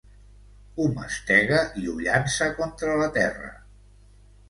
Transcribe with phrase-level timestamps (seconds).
[0.77, 3.57] Ho mastega i ho llança contra la terra.